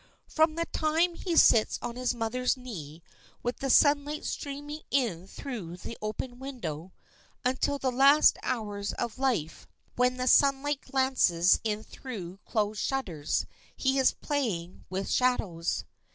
From 0.25 0.55
the 0.55 0.65
time 0.65 1.13
he 1.13 1.35
sits 1.35 1.77
on 1.79 1.95
his 1.95 2.15
mother's 2.15 2.57
knee, 2.57 3.03
with 3.43 3.57
the 3.57 3.69
sunlight 3.69 4.25
streaming 4.25 4.81
in 4.89 5.27
through 5.27 5.77
the 5.77 5.95
open 6.01 6.39
window, 6.39 6.91
until 7.45 7.77
the 7.77 7.91
last 7.91 8.39
hours 8.41 8.93
of 8.93 9.19
life, 9.19 9.67
when 9.95 10.17
the 10.17 10.25
sunlight 10.25 10.81
glances 10.81 11.59
in 11.63 11.83
through 11.83 12.39
closed 12.47 12.81
shutters, 12.81 13.45
he 13.77 13.99
is 13.99 14.11
playing 14.11 14.85
with 14.89 15.07
shadows. 15.07 15.85